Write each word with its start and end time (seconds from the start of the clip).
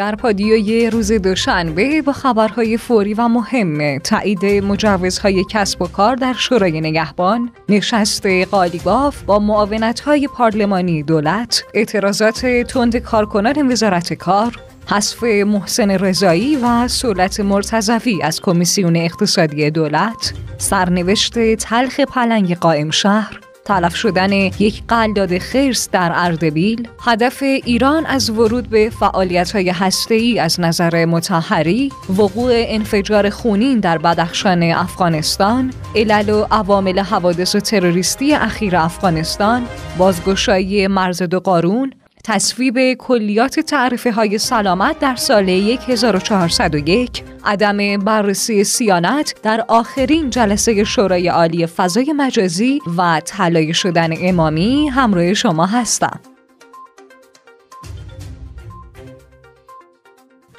در 0.00 0.14
پادیوی 0.14 0.90
روز 0.90 1.12
دوشنبه 1.12 2.02
با 2.02 2.12
خبرهای 2.12 2.76
فوری 2.76 3.14
و 3.14 3.28
مهم 3.28 3.98
تایید 3.98 4.44
مجوزهای 4.44 5.44
کسب 5.50 5.82
و 5.82 5.86
کار 5.86 6.16
در 6.16 6.32
شورای 6.32 6.80
نگهبان 6.80 7.50
نشست 7.68 8.26
قالیباف 8.26 9.22
با 9.22 9.38
معاونتهای 9.38 10.28
پارلمانی 10.28 11.02
دولت 11.02 11.64
اعتراضات 11.74 12.46
تند 12.46 12.96
کارکنان 12.96 13.72
وزارت 13.72 14.12
کار 14.14 14.56
حذف 14.86 15.22
محسن 15.22 15.90
رضایی 15.90 16.56
و 16.56 16.88
سولت 16.88 17.40
مرتضوی 17.40 18.22
از 18.22 18.40
کمیسیون 18.40 18.96
اقتصادی 18.96 19.70
دولت 19.70 20.34
سرنوشت 20.58 21.54
تلخ 21.54 22.00
پلنگ 22.00 22.56
قائم 22.56 22.90
شهر 22.90 23.40
تلف 23.70 23.96
شدن 23.96 24.32
یک 24.32 24.82
قلداد 24.88 25.38
خرس 25.38 25.88
در 25.90 26.12
اردبیل 26.14 26.88
هدف 27.04 27.42
ایران 27.42 28.06
از 28.06 28.30
ورود 28.30 28.70
به 28.70 28.90
فعالیت 29.00 29.52
های 29.52 29.74
ای 30.10 30.38
از 30.38 30.60
نظر 30.60 31.04
متحری 31.04 31.92
وقوع 32.18 32.50
انفجار 32.54 33.30
خونین 33.30 33.80
در 33.80 33.98
بدخشان 33.98 34.62
افغانستان 34.62 35.72
علل 35.96 36.28
و 36.28 36.46
عوامل 36.50 36.98
حوادث 36.98 37.56
تروریستی 37.56 38.34
اخیر 38.34 38.76
افغانستان 38.76 39.66
بازگشایی 39.98 40.86
مرز 40.86 41.22
دو 41.22 41.40
قارون 41.40 41.92
تصویب 42.24 42.94
کلیات 42.94 43.60
تعریفه 43.60 44.12
های 44.12 44.38
سلامت 44.38 44.98
در 44.98 45.16
سال 45.16 45.48
1401 45.48 47.22
عدم 47.44 47.96
بررسی 47.96 48.64
سیانت 48.64 49.34
در 49.42 49.64
آخرین 49.68 50.30
جلسه 50.30 50.84
شورای 50.84 51.28
عالی 51.28 51.66
فضای 51.66 52.12
مجازی 52.12 52.80
و 52.96 53.20
طلای 53.24 53.74
شدن 53.74 54.10
امامی 54.20 54.88
همراه 54.88 55.34
شما 55.34 55.66
هستم. 55.66 56.20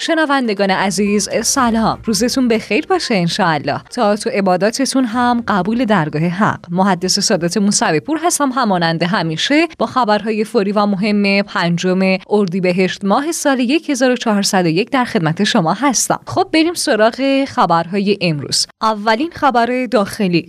شنوندگان 0.01 0.69
عزیز 0.69 1.29
سلام. 1.43 1.99
روزتون 2.05 2.47
بخیر 2.47 2.85
باشه 2.87 3.15
انشاءالله. 3.15 3.83
تا 3.83 4.15
تو 4.15 4.29
عباداتتون 4.29 5.05
هم 5.05 5.43
قبول 5.47 5.85
درگاه 5.85 6.21
حق. 6.21 6.65
محدث 6.71 7.19
سادات 7.19 7.57
موسوی 7.57 7.99
پور 7.99 8.19
هستم. 8.23 8.49
همانند 8.49 9.03
همیشه 9.03 9.67
با 9.79 9.85
خبرهای 9.85 10.43
فوری 10.43 10.71
و 10.71 10.85
مهم 10.85 11.41
پنجم 11.41 11.99
اردیبهشت 12.29 13.05
ماه 13.05 13.31
سال 13.31 13.61
1401 13.89 14.89
در 14.89 15.05
خدمت 15.05 15.43
شما 15.43 15.73
هستم. 15.73 16.19
خب 16.27 16.49
بریم 16.53 16.73
سراغ 16.73 17.45
خبرهای 17.45 18.17
امروز. 18.21 18.67
اولین 18.81 19.31
خبر 19.31 19.85
داخلی. 19.91 20.47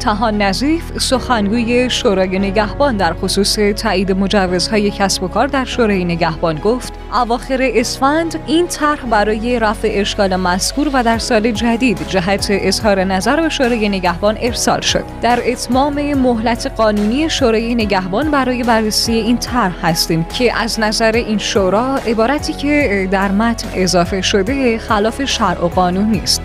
تهان 0.00 0.42
نظیف 0.42 0.98
سخنگوی 0.98 1.90
شورای 1.90 2.38
نگهبان 2.38 2.96
در 2.96 3.14
خصوص 3.14 3.54
تایید 3.54 4.12
مجوزهای 4.12 4.90
کسب 4.90 5.22
و 5.22 5.28
کار 5.28 5.46
در 5.46 5.64
شورای 5.64 6.04
نگهبان 6.04 6.58
گفت 6.58 6.92
اواخر 7.14 7.58
اسفند 7.74 8.38
این 8.46 8.66
طرح 8.66 9.06
برای 9.06 9.58
رفع 9.58 9.88
اشکال 9.92 10.36
مذکور 10.36 10.90
و 10.92 11.02
در 11.02 11.18
سال 11.18 11.50
جدید 11.50 12.08
جهت 12.08 12.46
اظهار 12.50 13.04
نظر 13.04 13.40
به 13.42 13.48
شورای 13.48 13.88
نگهبان 13.88 14.38
ارسال 14.40 14.80
شد. 14.80 15.04
در 15.22 15.42
اتمام 15.46 16.14
مهلت 16.14 16.72
قانونی 16.76 17.30
شورای 17.30 17.74
نگهبان 17.74 18.30
برای 18.30 18.62
بررسی 18.62 19.12
این 19.12 19.38
طرح 19.38 19.86
هستیم 19.86 20.24
که 20.24 20.58
از 20.58 20.80
نظر 20.80 21.12
این 21.12 21.38
شورا 21.38 21.96
عبارتی 21.96 22.52
که 22.52 23.08
در 23.10 23.30
متن 23.30 23.68
اضافه 23.74 24.20
شده 24.20 24.78
خلاف 24.78 25.24
شرع 25.24 25.64
و 25.64 25.68
قانون 25.68 26.10
نیست. 26.10 26.42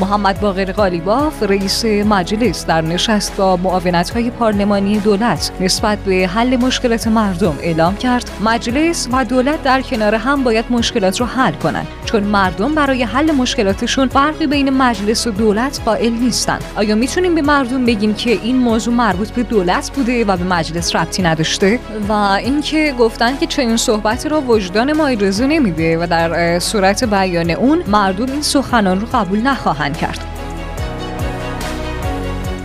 محمد 0.00 0.40
باقر 0.40 0.72
غالیباف 0.72 1.42
رئیس 1.42 1.84
مجلس 1.84 2.66
در 2.66 2.80
نشست 2.80 3.36
با 3.36 3.56
معاونت 3.56 4.10
های 4.10 4.30
پارلمانی 4.30 4.98
دولت 4.98 5.52
نسبت 5.60 5.98
به 5.98 6.30
حل 6.34 6.56
مشکلات 6.56 7.06
مردم 7.08 7.56
اعلام 7.62 7.96
کرد. 7.96 8.30
مجلس 8.44 9.08
و 9.12 9.24
دولت 9.24 9.62
در 9.62 9.82
کنار 9.82 10.14
هم 10.14 10.44
باید 10.44 10.64
مشکلات 10.70 11.20
رو 11.20 11.26
حل 11.26 11.52
کنند. 11.52 11.86
چون 12.14 12.22
مردم 12.22 12.74
برای 12.74 13.02
حل 13.02 13.32
مشکلاتشون 13.32 14.08
فرقی 14.08 14.46
بین 14.46 14.70
مجلس 14.70 15.26
و 15.26 15.30
دولت 15.30 15.80
قائل 15.84 16.12
نیستند 16.12 16.64
آیا 16.76 16.94
می‌تونیم 16.94 17.34
به 17.34 17.42
مردم 17.42 17.84
بگیم 17.84 18.14
که 18.14 18.30
این 18.30 18.56
موضوع 18.56 18.94
مربوط 18.94 19.30
به 19.30 19.42
دولت 19.42 19.90
بوده 19.96 20.24
و 20.24 20.36
به 20.36 20.44
مجلس 20.44 20.96
ربطی 20.96 21.22
نداشته 21.22 21.80
و 22.08 22.12
اینکه 22.12 22.94
گفتن 22.98 23.36
که 23.36 23.46
چنین 23.46 23.76
صحبتی 23.76 24.28
را 24.28 24.40
وجدان 24.40 24.92
ما 24.92 25.06
اجازه 25.06 25.46
نمیده 25.46 25.98
و 25.98 26.06
در 26.06 26.58
صورت 26.58 27.04
بیان 27.04 27.50
اون 27.50 27.82
مردم 27.86 28.32
این 28.32 28.42
سخنان 28.42 29.00
رو 29.00 29.06
قبول 29.12 29.40
نخواهند 29.40 29.96
کرد. 29.96 30.33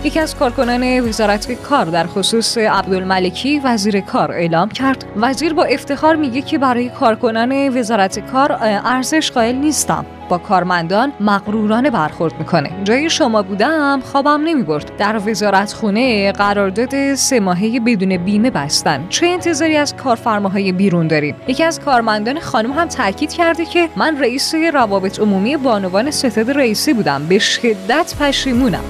یکی 0.03 0.19
از 0.19 0.35
کارکنان 0.35 0.99
وزارت 0.99 1.51
کار 1.51 1.85
در 1.85 2.07
خصوص 2.07 2.57
عبدالملکی 2.57 3.59
وزیر 3.59 3.99
کار 3.99 4.31
اعلام 4.31 4.69
کرد. 4.69 5.05
وزیر 5.15 5.53
با 5.53 5.63
افتخار 5.63 6.15
میگه 6.15 6.41
که 6.41 6.57
برای 6.57 6.89
کارکنان 6.89 7.77
وزارت 7.77 8.31
کار 8.31 8.57
ارزش 8.61 9.31
قائل 9.31 9.55
نیستم. 9.55 10.05
با 10.29 10.37
کارمندان 10.37 11.11
مغرورانه 11.19 11.89
برخورد 11.89 12.33
می‌کنه. 12.39 12.71
جای 12.83 13.09
شما 13.09 13.41
بودم 13.41 14.01
خوابم 14.11 14.41
نمی‌برد. 14.43 14.97
در 14.97 15.21
وزارت 15.25 15.73
خونه 15.73 16.31
قرارداد 16.31 17.15
سه 17.15 17.39
ماهه 17.39 17.79
بدون 17.79 18.17
بیمه 18.17 18.49
بستن. 18.49 19.05
چه 19.09 19.27
انتظاری 19.27 19.77
از 19.77 19.95
کارفرماهای 19.95 20.71
بیرون 20.71 21.07
داریم؟ 21.07 21.35
یکی 21.47 21.63
از 21.63 21.79
کارمندان 21.79 22.39
خانم 22.39 22.71
هم 22.71 22.87
تاکید 22.87 23.33
کرده 23.33 23.65
که 23.65 23.89
من 23.95 24.19
رئیس 24.19 24.55
روابط 24.73 25.19
عمومی 25.19 25.57
بانوان 25.57 26.11
ستاد 26.11 26.51
رئیسی 26.51 26.93
بودم. 26.93 27.25
به 27.29 27.39
شدت 27.39 28.13
پشیمونم. 28.19 28.83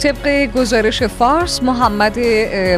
طبق 0.00 0.46
گزارش 0.46 1.02
فارس 1.02 1.62
محمد 1.62 2.18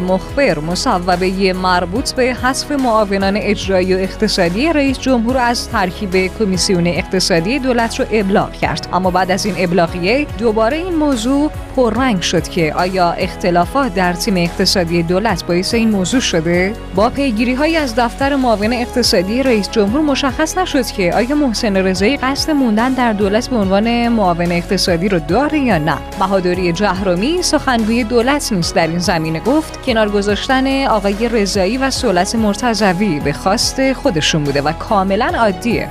مخبر 0.08 0.58
مصوبه 0.58 1.52
مربوط 1.52 2.12
به 2.12 2.22
حذف 2.22 2.72
معاونان 2.72 3.36
اجرایی 3.36 3.94
و 3.94 3.98
اقتصادی 3.98 4.72
رئیس 4.72 4.98
جمهور 4.98 5.38
از 5.38 5.68
ترکیب 5.68 6.16
کمیسیون 6.38 6.86
اقتصادی 6.86 7.58
دولت 7.58 8.00
رو 8.00 8.06
ابلاغ 8.12 8.52
کرد. 8.52 8.88
اما 8.92 9.10
بعد 9.10 9.30
از 9.30 9.46
این 9.46 9.54
ابلاغیه 9.58 10.26
دوباره 10.38 10.76
این 10.76 10.94
موضوع 10.94 11.50
پررنگ 11.76 12.22
شد 12.22 12.48
که 12.48 12.74
آیا 12.74 13.12
اختلافات 13.12 13.94
در 13.94 14.12
تیم 14.12 14.36
اقتصادی 14.36 15.02
دولت 15.02 15.44
باعث 15.44 15.74
این 15.74 15.90
موضوع 15.90 16.20
شده؟ 16.20 16.72
با 16.94 17.10
پیگیری 17.10 17.54
های 17.54 17.76
از 17.76 17.94
دفتر 17.96 18.36
معاون 18.36 18.72
اقتصادی 18.72 19.42
رئیس 19.42 19.70
جمهور 19.70 20.00
مشخص 20.00 20.58
نشد 20.58 20.86
که 20.86 21.14
آیا 21.14 21.34
محسن 21.34 21.76
رضایی 21.76 22.16
قصد 22.16 22.50
موندن 22.50 22.92
در 22.92 23.12
دولت 23.12 23.48
به 23.48 23.56
عنوان 23.56 24.08
معاون 24.08 24.52
اقتصادی 24.52 25.08
رو 25.08 25.18
داره 25.18 25.58
یا 25.58 25.78
نه. 25.78 25.96
بهادری 26.18 26.72
جهرومی 27.12 27.42
سخنگوی 27.42 28.04
دولت 28.04 28.52
نیست 28.52 28.74
در 28.74 28.86
این 28.86 28.98
زمینه 28.98 29.40
گفت 29.40 29.82
کنار 29.82 30.08
گذاشتن 30.08 30.86
آقای 30.86 31.28
رضایی 31.28 31.78
و 31.78 31.90
سولت 31.90 32.34
مرتضوی 32.34 33.20
به 33.20 33.32
خواست 33.32 33.92
خودشون 33.92 34.44
بوده 34.44 34.62
و 34.62 34.72
کاملا 34.72 35.32
عادیه. 35.38 35.88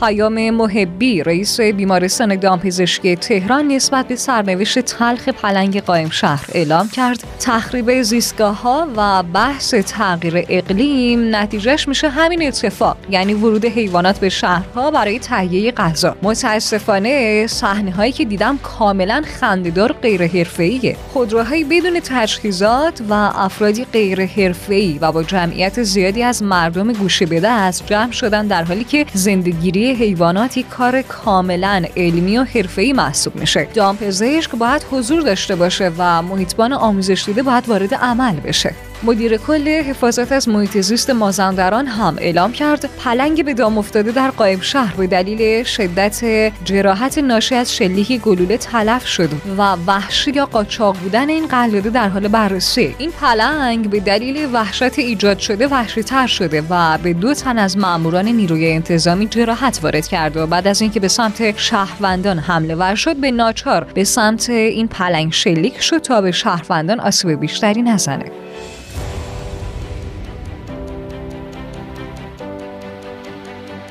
پیام 0.00 0.50
محبی 0.50 1.22
رئیس 1.22 1.60
بیمارستان 1.60 2.36
دامپزشکی 2.36 3.16
تهران 3.16 3.68
نسبت 3.68 4.08
به 4.08 4.16
سرنوشت 4.16 4.78
تلخ 4.78 5.28
پلنگ 5.28 5.82
قائم 5.82 6.10
شهر 6.10 6.46
اعلام 6.52 6.88
کرد. 6.88 7.24
تخریب 7.40 8.02
زیستگاه 8.02 8.62
ها 8.62 8.88
و 8.96 9.22
بحث 9.22 9.74
تغییر 9.74 10.46
اقلیم 10.48 11.36
نتیجهش 11.36 11.88
میشه 11.88 12.08
همین 12.08 12.46
اتفاق 12.46 12.96
یعنی 13.10 13.34
ورود 13.34 13.64
حیوانات 13.64 14.18
به 14.18 14.28
شهرها 14.28 14.90
برای 14.90 15.18
تهیه 15.18 15.72
غذا. 15.72 16.16
متاسفانه 16.22 17.46
صحنه 17.46 17.90
هایی 17.90 18.12
که 18.12 18.24
دیدم 18.24 18.58
کاملا 18.58 19.22
خندهدار 19.40 19.92
غیر 19.92 20.26
حرفه‌ایه 20.26 20.96
خودروهایی 21.12 21.64
بدون 21.64 22.00
تجهیزات 22.04 23.02
و 23.10 23.12
افرادی 23.34 23.84
غیر 23.84 24.26
حرفه‌ای 24.26 24.98
و 25.00 25.12
با 25.12 25.22
جمعیت 25.22 25.82
زیادی 25.82 26.22
از 26.22 26.42
مردم 26.42 26.92
گوشه 26.92 27.26
به 27.26 27.40
دست 27.40 27.86
جمع 27.86 28.12
شدن 28.12 28.46
در 28.46 28.64
حالی 28.64 28.84
که 28.84 29.06
زندگیری 29.12 29.85
حیوانات 29.94 30.56
یک 30.56 30.68
کار 30.68 31.02
کاملا 31.02 31.84
علمی 31.96 32.38
و 32.38 32.44
حرفه‌ای 32.44 32.92
محسوب 32.92 33.36
میشه. 33.36 33.68
دامپزشک 33.74 34.50
باید 34.50 34.86
حضور 34.90 35.22
داشته 35.22 35.56
باشه 35.56 35.92
و 35.98 36.22
محیطبان 36.22 36.72
آموزش 36.72 37.22
دیده 37.26 37.42
باید 37.42 37.68
وارد 37.68 37.94
عمل 37.94 38.40
بشه. 38.40 38.74
مدیر 39.02 39.36
کل 39.36 39.68
حفاظت 39.68 40.32
از 40.32 40.48
محیط 40.48 40.80
زیست 40.80 41.10
مازندران 41.10 41.86
هم 41.86 42.16
اعلام 42.18 42.52
کرد 42.52 42.90
پلنگ 43.04 43.44
به 43.44 43.54
دام 43.54 43.78
افتاده 43.78 44.12
در 44.12 44.30
قائم 44.30 44.60
شهر 44.60 44.96
به 44.96 45.06
دلیل 45.06 45.64
شدت 45.64 46.24
جراحت 46.64 47.18
ناشی 47.18 47.54
از 47.54 47.76
شلیک 47.76 48.20
گلوله 48.20 48.56
تلف 48.56 49.06
شد 49.06 49.28
و 49.58 49.76
وحشی 49.86 50.30
یا 50.30 50.46
قاچاق 50.46 50.96
بودن 50.96 51.28
این 51.28 51.46
قلاده 51.46 51.90
در 51.90 52.08
حال 52.08 52.28
بررسی. 52.28 52.94
این 52.98 53.10
پلنگ 53.10 53.90
به 53.90 54.00
دلیل 54.00 54.48
وحشت 54.52 54.98
ایجاد 54.98 55.38
شده 55.38 55.66
وحشی 55.66 56.02
تر 56.02 56.26
شده 56.26 56.62
و 56.70 56.98
به 56.98 57.12
دو 57.12 57.34
تن 57.34 57.58
از 57.58 57.78
ماموران 57.78 58.28
نیروی 58.28 58.72
انتظامی 58.72 59.26
جراحت 59.26 59.80
وارد 59.82 60.06
کرد 60.06 60.36
و 60.36 60.46
بعد 60.46 60.68
از 60.68 60.82
اینکه 60.82 61.00
به 61.00 61.08
سمت 61.08 61.58
شهروندان 61.58 62.38
حمله 62.38 62.74
ور 62.74 62.94
شد 62.94 63.16
به 63.16 63.30
ناچار 63.30 63.84
به 63.94 64.04
سمت 64.04 64.50
این 64.50 64.88
پلنگ 64.88 65.32
شلیک 65.32 65.80
شد 65.80 65.98
تا 65.98 66.20
به 66.20 66.32
شهروندان 66.32 67.00
آسیب 67.00 67.40
بیشتری 67.40 67.82
نزنه 67.82 68.24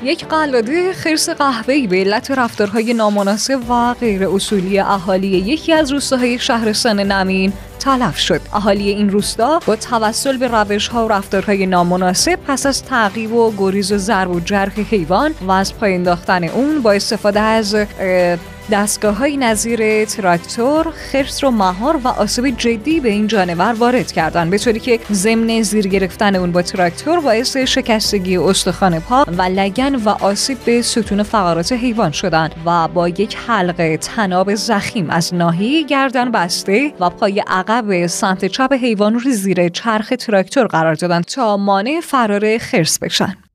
یک 0.06 0.26
قلاده 0.26 0.92
خرس 0.92 1.28
قهوه‌ای 1.28 1.86
به 1.86 1.96
علت 1.96 2.30
رفتارهای 2.30 2.94
نامناسب 2.94 3.70
و 3.70 3.94
غیر 3.94 4.28
اصولی 4.28 4.78
اهالی 4.78 5.26
یکی 5.26 5.72
از 5.72 5.92
روستاهای 5.92 6.38
شهرستان 6.38 7.00
نمین 7.00 7.52
تلف 7.78 8.18
شد. 8.18 8.40
اهالی 8.52 8.88
این 8.88 9.10
روستا 9.10 9.60
با 9.66 9.76
توسل 9.76 10.36
به 10.36 10.48
روش 10.48 10.88
ها 10.88 11.06
و 11.06 11.08
رفتارهای 11.08 11.66
نامناسب 11.66 12.38
پس 12.46 12.66
از 12.66 12.82
تعقیب 12.82 13.32
و 13.32 13.52
گریز 13.58 13.92
و 13.92 13.98
ضرب 13.98 14.30
و 14.30 14.40
جرح 14.40 14.80
حیوان 14.80 15.34
و 15.40 15.50
از 15.50 15.78
پای 15.78 15.94
انداختن 15.94 16.44
اون 16.44 16.82
با 16.82 16.92
استفاده 16.92 17.40
از 17.40 17.76
دستگاه 18.70 19.16
های 19.16 19.36
نظیر 19.36 20.04
تراکتور 20.04 20.90
خرس 21.12 21.44
رو 21.44 21.50
مهار 21.50 21.96
و 21.96 22.08
آسیب 22.08 22.56
جدی 22.56 23.00
به 23.00 23.08
این 23.08 23.26
جانور 23.26 23.72
وارد 23.72 24.12
کردن. 24.12 24.50
به 24.50 24.58
طوری 24.58 24.80
که 24.80 25.00
ضمن 25.12 25.62
زیر 25.62 25.88
گرفتن 25.88 26.36
اون 26.36 26.52
با 26.52 26.62
تراکتور 26.62 27.20
باعث 27.20 27.56
شکستگی 27.56 28.36
استخوان 28.36 29.00
پا 29.00 29.24
و 29.24 29.42
لگن 29.42 29.94
و 29.94 30.08
آسیب 30.08 30.58
به 30.64 30.82
ستون 30.82 31.22
فقرات 31.22 31.72
حیوان 31.72 32.12
شدن 32.12 32.50
و 32.66 32.88
با 32.88 33.08
یک 33.08 33.36
حلقه 33.46 33.96
طناب 33.96 34.54
ضخیم 34.54 35.10
از 35.10 35.34
ناحیه 35.34 35.82
گردن 35.82 36.30
بسته 36.30 36.92
و 37.00 37.10
پای 37.10 37.42
عقب 37.46 38.06
سمت 38.06 38.44
چپ 38.44 38.72
حیوان 38.72 39.14
رو 39.14 39.30
زیر 39.30 39.68
چرخ 39.68 40.12
تراکتور 40.18 40.66
قرار 40.66 40.94
دادن 40.94 41.22
تا 41.22 41.56
مانع 41.56 42.00
فرار 42.00 42.58
خرس 42.58 42.98
بشن. 42.98 43.45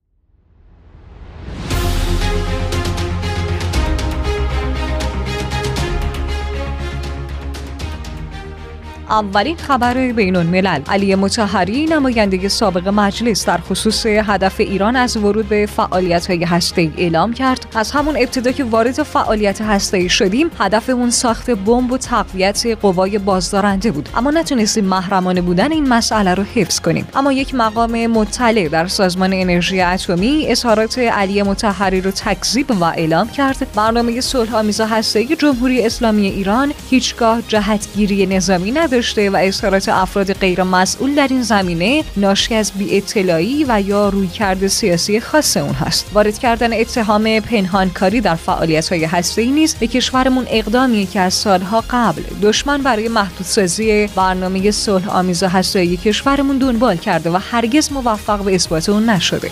اولین 9.12 9.58
خبر 9.58 10.12
بین 10.12 10.36
الملل 10.36 10.82
علی 10.88 11.16
متحری 11.16 11.86
نماینده 11.86 12.48
سابق 12.48 12.88
مجلس 12.88 13.46
در 13.46 13.58
خصوص 13.58 14.06
هدف 14.06 14.60
ایران 14.60 14.96
از 14.96 15.18
ورود 15.18 15.50
به 15.50 15.66
فعالیت 15.66 16.30
های 16.30 16.44
هسته 16.44 16.92
اعلام 16.98 17.34
کرد 17.34 17.66
از 17.76 17.92
همون 17.92 18.18
ابتدا 18.18 18.52
که 18.52 18.64
وارد 18.64 19.04
فعالیت 19.04 19.62
هسته 19.62 20.08
شدیم 20.08 20.52
هدفمون 20.60 21.10
ساخت 21.10 21.52
بمب 21.52 21.92
و 21.92 21.98
تقویت 21.98 22.78
قوای 22.82 23.18
بازدارنده 23.18 23.92
بود 23.92 24.10
اما 24.16 24.32
نتونستیم 24.32 24.86
محرمانه 24.86 25.42
بودن 25.42 25.72
این 25.72 25.90
مسئله 25.90 26.34
رو 26.34 26.44
حفظ 26.44 26.80
کنیم 26.80 27.08
اما 27.14 27.32
یک 27.32 27.56
مقام 27.56 28.08
مطلع 28.08 28.68
در 28.68 28.88
سازمان 28.88 29.34
انرژی 29.34 29.82
اتمی 29.82 30.46
اظهارات 30.48 31.00
علی 31.00 31.44
متحری 31.44 32.02
رو 32.02 32.12
تکذیب 32.12 32.72
و 32.72 32.84
اعلام 32.84 33.30
کرد 33.30 33.68
برنامه 33.76 34.22
صلح 34.22 34.56
آمیز 34.56 34.82
هسته 34.82 35.26
جمهوری 35.26 35.86
اسلامی 35.86 36.28
ایران 36.28 36.74
هیچگاه 36.90 37.42
جهتگیری 37.48 38.26
نظامی 38.26 38.72
نداشت 39.02 39.18
و 39.18 39.38
اظهارات 39.38 39.90
افراد 39.90 40.34
غیر 40.34 40.64
مسئول 40.64 41.16
در 41.16 41.28
این 41.28 41.42
زمینه 41.42 42.04
ناشی 42.18 42.56
از 42.56 42.72
بی 42.72 42.98
اطلاعی 42.98 43.66
و 43.68 43.82
یا 43.82 44.10
رویکرد 44.10 44.68
سیاسی 44.68 45.20
خاص 45.20 45.58
اون 45.58 45.74
هست. 45.74 46.06
وارد 46.14 46.40
کردن 46.40 46.74
اتهام 46.74 47.40
پنهانکاری 47.40 48.22
در 48.22 48.36
فعالیت 48.36 48.90
های 48.90 49.06
هسته 49.06 49.42
ای 49.42 49.52
نیست 49.52 49.80
به 49.80 49.88
کشورمون 49.88 50.46
اقدامی 50.50 51.06
که 51.06 51.20
از 51.20 51.34
سالها 51.34 51.84
قبل 51.90 52.22
دشمن 52.42 52.82
برای 52.82 53.08
محدودسازی 53.08 54.08
برنامه 54.08 54.72
صلح 54.72 55.10
آمیز 55.10 55.44
هسته 55.44 55.98
کشورمون 55.98 56.58
دنبال 56.58 56.96
کرده 56.96 57.30
و 57.32 57.40
هرگز 57.52 57.92
موفق 57.92 58.44
به 58.44 58.56
اثبات 58.56 58.90
اون 58.90 59.10
نشده. 59.10 59.52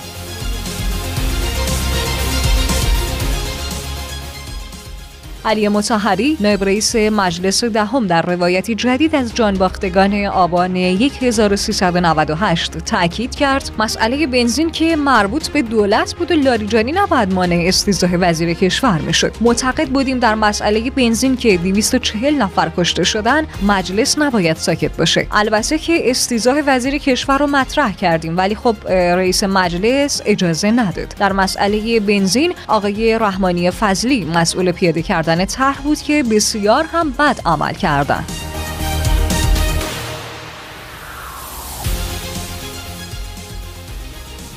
علی 5.45 5.67
متحری 5.67 6.37
نایب 6.39 6.63
رئیس 6.63 6.95
مجلس 6.95 7.63
دهم 7.63 8.07
در 8.07 8.21
روایتی 8.21 8.75
جدید 8.75 9.15
از 9.15 9.35
جانباختگان 9.35 10.25
آبان 10.25 10.75
1398 10.75 12.77
تاکید 12.77 13.35
کرد 13.35 13.71
مسئله 13.79 14.27
بنزین 14.27 14.69
که 14.69 14.95
مربوط 14.95 15.47
به 15.47 15.61
دولت 15.61 16.15
بود 16.15 16.31
و 16.31 16.35
لاریجانی 16.35 16.91
نباید 16.91 17.33
مانع 17.33 17.63
استیزاه 17.67 18.15
وزیر 18.15 18.53
کشور 18.53 18.99
می‌شد. 18.99 19.35
معتقد 19.41 19.87
بودیم 19.87 20.19
در 20.19 20.35
مسئله 20.35 20.89
بنزین 20.89 21.37
که 21.37 21.57
240 21.57 22.35
نفر 22.35 22.71
کشته 22.77 23.03
شدن 23.03 23.45
مجلس 23.67 24.17
نباید 24.17 24.57
ساکت 24.57 24.97
باشه. 24.97 25.27
البته 25.31 25.77
که 25.77 26.09
استیزاه 26.09 26.57
وزیر 26.67 26.97
کشور 26.97 27.37
رو 27.37 27.47
مطرح 27.47 27.91
کردیم 27.91 28.37
ولی 28.37 28.55
خب 28.55 28.75
رئیس 28.89 29.43
مجلس 29.43 30.21
اجازه 30.25 30.71
نداد. 30.71 31.15
در 31.19 31.33
مسئله 31.33 31.99
بنزین 31.99 32.53
آقای 32.67 33.19
رحمانی 33.19 33.71
فضلی 33.71 34.25
مسئول 34.25 34.71
پیاده 34.71 35.01
کردن 35.01 35.28
طرح 35.35 35.81
بود 35.81 35.97
که 35.97 36.23
بسیار 36.23 36.85
هم 36.91 37.11
بد 37.11 37.39
عمل 37.45 37.73
کردند. 37.73 38.48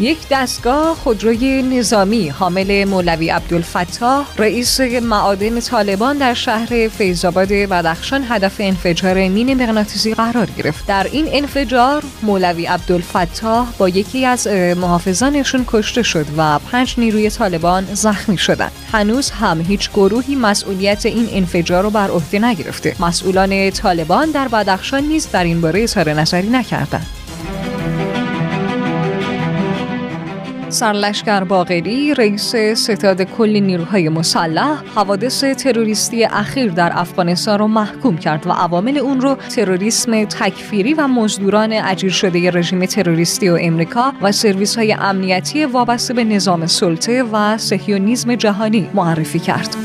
یک 0.01 0.19
دستگاه 0.31 0.95
خودروی 0.95 1.63
نظامی 1.63 2.29
حامل 2.29 2.85
مولوی 2.85 3.31
عبدالفتاح 3.31 4.27
رئیس 4.39 4.81
معادن 4.81 5.61
طالبان 5.61 6.19
در 6.19 6.35
شهر 6.35 6.89
فیضآباد 6.89 7.49
بدخشان 7.49 8.25
هدف 8.29 8.57
انفجار 8.59 9.29
مین 9.29 9.63
مغناطیسی 9.63 10.15
قرار 10.15 10.49
گرفت. 10.59 10.87
در 10.87 11.07
این 11.13 11.29
انفجار 11.33 12.03
مولوی 12.23 12.67
عبدالفتاح 12.67 13.67
با 13.79 13.89
یکی 13.89 14.27
از 14.27 14.47
محافظانشون 14.77 15.65
کشته 15.69 16.03
شد 16.03 16.27
و 16.37 16.59
پنج 16.59 16.95
نیروی 16.99 17.31
طالبان 17.31 17.85
زخمی 17.95 18.39
شدند. 18.39 18.73
هنوز 18.93 19.31
هم 19.31 19.61
هیچ 19.61 19.91
گروهی 19.91 20.35
مسئولیت 20.35 21.07
این 21.07 21.29
انفجار 21.33 21.83
رو 21.83 21.91
بر 21.91 22.11
عهده 22.11 22.39
نگرفته. 22.39 22.97
مسئولان 23.01 23.71
طالبان 23.71 24.31
در 24.31 24.49
بدخشان 24.49 25.05
نیز 25.05 25.29
در 25.33 25.45
این 25.45 25.61
باره 25.61 25.83
اظهار 25.83 26.13
نظری 26.13 26.49
نکردند. 26.49 27.07
سرلشکر 30.73 31.45
باقری 31.45 32.15
رئیس 32.15 32.57
ستاد 32.57 33.23
کل 33.23 33.61
نیروهای 33.61 34.09
مسلح 34.09 34.83
حوادث 34.95 35.45
تروریستی 35.45 36.25
اخیر 36.25 36.73
در 36.73 36.93
افغانستان 36.95 37.59
را 37.59 37.67
محکوم 37.67 38.19
کرد 38.19 38.47
و 38.47 38.51
عوامل 38.51 38.99
اون 38.99 39.21
رو 39.21 39.35
تروریسم 39.35 40.25
تکفیری 40.25 40.95
و 40.95 41.07
مزدوران 41.07 41.73
اجیر 41.73 42.11
شده 42.11 42.51
رژیم 42.51 42.87
تروریستی 42.87 43.49
و 43.49 43.59
امریکا 43.61 44.13
و 44.23 44.33
سرویس 44.33 44.77
های 44.77 44.93
امنیتی 44.93 45.65
وابسته 45.65 46.15
به 46.15 46.25
نظام 46.25 46.67
سلطه 46.67 47.23
و 47.23 47.59
سهیونیزم 47.59 48.35
جهانی 48.35 48.89
معرفی 48.95 49.39
کرد. 49.39 49.77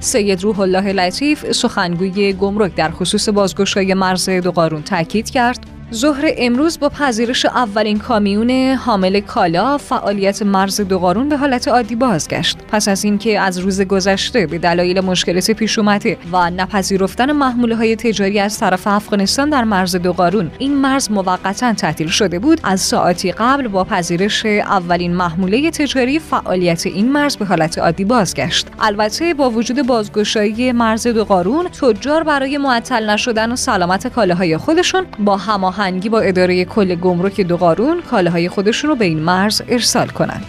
سید 0.00 0.42
روح 0.42 0.60
الله 0.60 0.92
لطیف 0.92 1.52
سخنگوی 1.52 2.32
گمرک 2.32 2.74
در 2.74 2.90
خصوص 2.90 3.28
بازگشایی 3.28 3.94
مرز 3.94 4.28
دو 4.28 4.52
قارون 4.52 4.82
تاکید 4.82 5.30
کرد 5.30 5.73
ظهر 5.92 6.32
امروز 6.38 6.78
با 6.78 6.88
پذیرش 6.88 7.44
اولین 7.46 7.98
کامیون 7.98 8.50
حامل 8.74 9.20
کالا 9.20 9.78
فعالیت 9.78 10.42
مرز 10.42 10.80
دوقارون 10.80 11.28
به 11.28 11.36
حالت 11.36 11.68
عادی 11.68 11.94
بازگشت. 11.94 12.58
پس 12.72 12.88
از 12.88 13.04
اینکه 13.04 13.40
از 13.40 13.58
روز 13.58 13.80
گذشته 13.80 14.46
به 14.46 14.58
دلایل 14.58 15.00
مشکلات 15.00 15.50
پیش 15.50 15.78
اومده 15.78 16.18
و 16.32 16.50
نپذیرفتن 16.50 17.32
محموله 17.32 17.76
های 17.76 17.96
تجاری 17.96 18.40
از 18.40 18.58
طرف 18.58 18.86
افغانستان 18.86 19.50
در 19.50 19.64
مرز 19.64 19.96
دوقارون 19.96 20.50
این 20.58 20.74
مرز 20.74 21.10
موقتا 21.10 21.72
تعطیل 21.72 22.08
شده 22.08 22.38
بود. 22.38 22.60
از 22.64 22.80
ساعتی 22.80 23.32
قبل 23.32 23.68
با 23.68 23.84
پذیرش 23.84 24.46
اولین 24.46 25.14
محموله 25.14 25.70
تجاری 25.70 26.18
فعالیت 26.18 26.86
این 26.86 27.12
مرز 27.12 27.36
به 27.36 27.44
حالت 27.44 27.78
عادی 27.78 28.04
بازگشت. 28.04 28.66
البته 28.80 29.34
با 29.34 29.50
وجود 29.50 29.86
بازگشایی 29.86 30.72
مرز 30.72 31.06
دوقارون 31.06 31.68
تجار 31.68 32.22
برای 32.22 32.58
معطل 32.58 33.10
نشدن 33.10 33.52
و 33.52 33.56
سلامت 33.56 34.06
کالاهای 34.06 34.56
خودشون 34.56 35.06
با 35.18 35.36
هماهنگی 35.36 35.83
هماهنگی 35.84 36.08
با 36.08 36.20
اداره 36.20 36.64
کل 36.64 36.94
گمرک 36.94 37.40
دو 37.40 37.56
قارون 37.56 38.02
کالاهای 38.02 38.48
خودشون 38.48 38.90
رو 38.90 38.96
به 38.96 39.04
این 39.04 39.20
مرز 39.20 39.62
ارسال 39.68 40.06
کنند. 40.08 40.44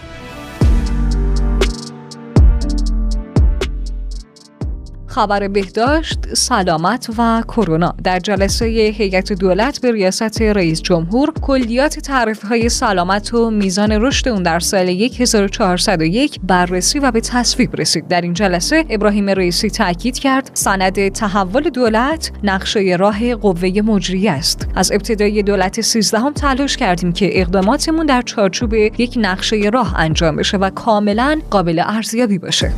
خبر 5.16 5.48
بهداشت، 5.48 6.18
سلامت 6.34 7.10
و 7.18 7.42
کرونا. 7.42 7.94
در 8.04 8.18
جلسه 8.18 8.64
هیئت 8.66 9.32
دولت 9.32 9.80
به 9.80 9.92
ریاست 9.92 10.42
رئیس 10.42 10.82
جمهور 10.82 11.32
کلیات 11.42 11.98
تعریف 11.98 12.44
های 12.44 12.68
سلامت 12.68 13.34
و 13.34 13.50
میزان 13.50 13.92
رشد 13.92 14.28
اون 14.28 14.42
در 14.42 14.60
سال 14.60 14.88
1401 14.88 16.40
بررسی 16.42 16.98
و 16.98 17.10
به 17.10 17.20
تصویب 17.20 17.76
رسید. 17.76 18.08
در 18.08 18.20
این 18.20 18.32
جلسه 18.32 18.84
ابراهیم 18.90 19.30
رئیسی 19.30 19.70
تاکید 19.70 20.18
کرد 20.18 20.50
سند 20.54 21.08
تحول 21.08 21.62
دولت 21.70 22.32
نقشه 22.42 22.96
راه 22.98 23.34
قوه 23.34 23.68
مجریه 23.84 24.32
است. 24.32 24.68
از 24.74 24.92
ابتدای 24.92 25.42
دولت 25.42 25.80
13 25.80 26.18
هم 26.18 26.32
تلاش 26.32 26.76
کردیم 26.76 27.12
که 27.12 27.40
اقداماتمون 27.40 28.06
در 28.06 28.22
چارچوب 28.22 28.74
یک 28.74 29.14
نقشه 29.16 29.56
راه 29.72 29.94
انجام 29.98 30.36
بشه 30.36 30.56
و 30.56 30.70
کاملا 30.70 31.40
قابل 31.50 31.82
ارزیابی 31.86 32.38
باشه. 32.38 32.72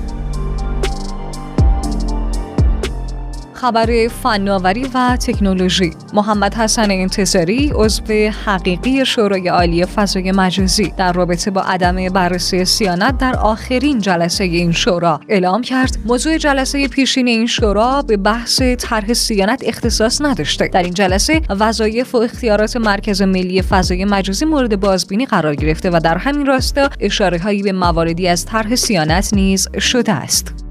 خبر 3.61 4.09
فناوری 4.23 4.91
و 4.95 5.17
تکنولوژی. 5.17 5.91
محمد 6.15 6.55
حسن 6.55 6.91
انتظاری 6.91 7.73
عضو 7.75 8.31
حقیقی 8.45 9.07
شورای 9.07 9.49
عالی 9.49 9.85
فضای 9.85 10.33
مجازی 10.33 10.93
در 10.97 11.13
رابطه 11.13 11.51
با 11.51 11.61
عدم 11.61 12.09
بررسی 12.09 12.65
سیانت 12.65 13.19
در 13.19 13.37
آخرین 13.37 13.99
جلسه 13.99 14.45
این 14.45 14.73
شورا. 14.73 15.21
اعلام 15.29 15.63
کرد 15.63 15.99
موضوع 16.05 16.39
جلسه 16.39 16.89
پیشین 16.89 17.29
این 17.29 17.47
شورا 17.47 18.03
به 18.03 18.17
بحث 18.17 18.63
طرح 18.63 19.13
سیانت 19.13 19.63
اختصاص 19.67 20.23
نداشته. 20.23 20.69
در 20.69 20.83
این 20.83 20.95
جلسه 20.95 21.41
وظایف 21.51 22.15
و 22.15 22.19
اختیارات 22.19 22.77
مرکز 22.77 23.23
ملی 23.23 23.63
فضای 23.63 24.05
مجازی 24.05 24.45
مورد 24.45 24.81
بازبینی 24.81 25.27
قرار 25.27 25.55
گرفته 25.55 25.91
و 25.91 26.01
در 26.05 26.19
همین 26.19 26.47
راستا 26.47 26.91
اشاره 27.01 27.39
هایی 27.39 27.63
به 27.63 27.73
مواردی 27.73 28.29
از 28.29 28.47
طرح 28.47 28.75
سیانت 28.75 29.35
نیز 29.35 29.69
شده 29.79 30.13
است. 30.13 30.68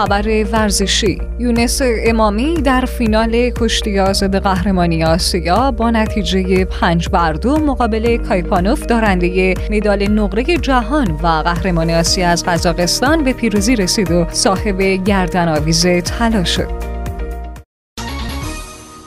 خبر 0.00 0.44
ورزشی. 0.52 1.18
یونس 1.38 1.80
امامی 1.82 2.54
در 2.54 2.84
فینال 2.84 3.50
کشتی 3.50 3.98
آزاد 3.98 4.42
قهرمانی 4.42 5.04
آسیا 5.04 5.70
با 5.70 5.90
نتیجه 5.90 6.64
پنج 6.64 7.08
بر 7.08 7.32
دو 7.32 7.56
مقابل 7.56 8.16
کایپانوف 8.16 8.86
دارنده 8.86 9.54
مدال 9.70 10.08
نقره 10.08 10.44
جهان 10.56 11.10
و 11.10 11.26
قهرمان 11.26 11.90
آسیا 11.90 12.28
از 12.28 12.44
قزاقستان 12.44 13.24
به 13.24 13.32
پیروزی 13.32 13.76
رسید 13.76 14.10
و 14.10 14.26
صاحب 14.30 14.80
گردن 14.80 15.48
آویز 15.48 15.86
طلا 16.04 16.44
شد. 16.44 16.89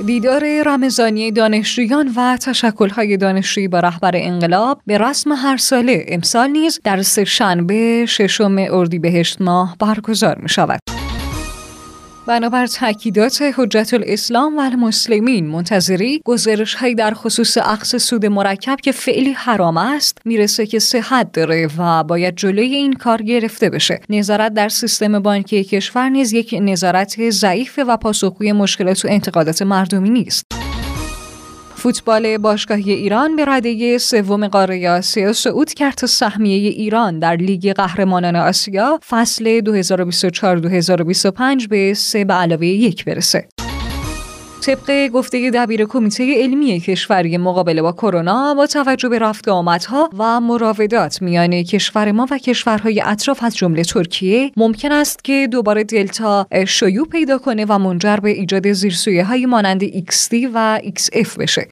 دیدار 0.06 0.64
رمضانی 0.66 1.32
دانشجویان 1.32 2.12
و 2.16 2.38
تشکلهای 2.38 3.18
دانشجویی 3.18 3.68
با 3.68 3.80
رهبر 3.80 4.12
انقلاب 4.16 4.82
به 4.86 4.98
رسم 4.98 5.32
هر 5.32 5.58
ساله 5.58 6.06
امسال 6.08 6.50
نیز 6.50 6.80
در 6.84 7.02
سه 7.02 7.26
شنبه 7.26 8.06
ششم 8.06 8.56
اردیبهشت 8.72 9.42
ماه 9.42 9.76
برگزار 9.80 10.40
می 10.40 10.50
شود. 10.50 10.93
بنابر 12.28 12.68
تاکیدات 12.68 13.44
حجت 13.58 13.94
الاسلام 13.94 14.58
و 14.58 14.60
المسلمین 14.60 15.48
منتظری 15.48 16.22
گزارش 16.26 16.76
هایی 16.76 16.96
در 16.96 17.14
خصوص 17.14 17.58
عقص 17.58 17.96
سود 17.96 18.26
مرکب 18.26 18.78
که 18.82 18.92
فعلی 18.92 19.32
حرام 19.32 19.78
است 19.78 20.18
می‌رسه 20.26 20.66
که 20.66 20.80
صحت 20.80 21.32
داره 21.32 21.70
و 21.78 22.04
باید 22.04 22.36
جلوی 22.36 22.76
این 22.76 22.94
کار 22.94 23.22
گرفته 23.22 23.70
بشه. 23.70 24.02
نظارت 24.10 24.54
در 24.54 24.70
سیستم 24.70 25.20
بانکی 25.20 25.64
کشور 25.64 26.10
نیز 26.10 26.34
یک 26.34 26.56
نظارت 26.62 27.30
ضعیف 27.30 27.80
و 27.88 27.98
پاسخگوی 27.98 28.52
مشکلات 28.52 29.06
و 29.06 29.08
انتقادات 29.12 29.62
مردمی 29.62 30.10
نیست. 30.10 30.63
فوتبال 31.84 32.38
باشگاهی 32.38 32.92
ایران 32.92 33.36
به 33.36 33.46
رده 33.46 33.98
سوم 33.98 34.48
قاره 34.48 34.90
آسیا 34.90 35.34
صعود 35.34 35.74
کرد 35.74 35.94
تا 35.94 36.08
سهمیه 36.08 36.70
ایران 36.70 37.20
در 37.20 37.36
لیگ 37.36 37.74
قهرمانان 37.74 38.36
آسیا 38.36 39.00
فصل 39.10 39.62
2024-2025 41.62 41.68
به 41.68 41.94
سه 41.94 42.26
به 42.26 42.34
علاوه 42.34 42.66
یک 42.66 43.06
برسه. 43.06 43.48
طبق 44.66 45.08
گفته 45.08 45.52
دبیر 45.52 45.86
کمیته 45.86 46.36
علمی 46.44 46.80
کشوری 46.80 47.38
مقابله 47.38 47.82
با 47.82 47.92
کرونا 47.92 48.54
با 48.54 48.68
توجه 48.68 49.10
به 49.10 49.20
رفت 49.20 49.48
آمدها 49.48 50.10
و 50.18 50.42
مراودات 50.42 51.22
میان 51.22 51.64
کشور 51.64 52.12
ما 52.12 52.28
و 52.32 52.38
کشورهای 52.38 53.02
اطراف 53.06 53.44
از 53.44 53.56
جمله 53.56 53.84
ترکیه 53.84 54.52
ممکن 54.58 54.92
است 54.92 55.24
که 55.24 55.48
دوباره 55.52 55.84
دلتا 55.84 56.48
شیوع 56.68 57.08
پیدا 57.08 57.38
کنه 57.38 57.66
و 57.70 57.80
منجر 57.80 58.18
به 58.18 58.30
ایجاد 58.30 58.72
زیرسویه 58.72 59.26
های 59.26 59.46
مانند 59.46 59.84
XD 59.84 60.34
و 60.54 60.80
XF 60.84 61.38
بشه 61.40 61.68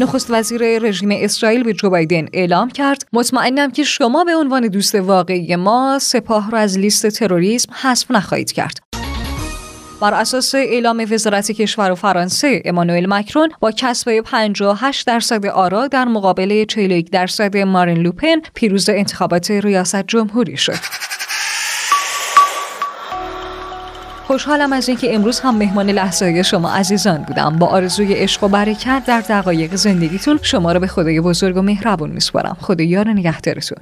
نخست 0.00 0.30
وزیر 0.30 0.78
رژیم 0.78 1.08
اسرائیل 1.12 1.62
به 1.62 1.72
جو 1.72 1.90
بایدن 1.90 2.26
اعلام 2.32 2.70
کرد 2.70 3.06
مطمئنم 3.12 3.70
که 3.70 3.84
شما 3.84 4.24
به 4.24 4.36
عنوان 4.36 4.68
دوست 4.68 4.94
واقعی 4.94 5.56
ما 5.56 5.98
سپاه 5.98 6.50
را 6.50 6.58
از 6.58 6.78
لیست 6.78 7.06
تروریسم 7.06 7.72
حذف 7.82 8.10
نخواهید 8.10 8.52
کرد 8.52 8.78
بر 10.00 10.14
اساس 10.14 10.54
اعلام 10.54 11.06
وزارت 11.10 11.52
کشور 11.52 11.90
و 11.90 11.94
فرانسه 11.94 12.62
امانوئل 12.64 13.06
مکرون 13.08 13.48
با 13.60 13.70
کسب 13.70 14.20
58 14.20 15.06
درصد 15.06 15.46
آرا 15.46 15.86
در 15.86 16.04
مقابل 16.04 16.64
41 16.64 17.10
درصد 17.10 17.56
مارین 17.56 17.98
لوپن 17.98 18.40
پیروز 18.54 18.88
انتخابات 18.88 19.50
ریاست 19.50 20.06
جمهوری 20.06 20.56
شد. 20.56 21.07
خوشحالم 24.28 24.72
از 24.72 24.88
اینکه 24.88 25.14
امروز 25.14 25.40
هم 25.40 25.56
مهمان 25.56 25.90
لحظه 25.90 26.42
شما 26.42 26.72
عزیزان 26.72 27.22
بودم. 27.22 27.56
با 27.58 27.66
آرزوی 27.66 28.14
عشق 28.14 28.44
و 28.44 28.48
برکت 28.48 29.02
در 29.06 29.20
دقایق 29.20 29.74
زندگیتون 29.74 30.38
شما 30.42 30.72
رو 30.72 30.80
به 30.80 30.86
خدای 30.86 31.20
بزرگ 31.20 31.56
و 31.56 31.62
مهربون 31.62 32.10
میسپارم. 32.10 32.56
خدا 32.60 32.84
یار 32.84 33.08
نگهدارتون. 33.08 33.78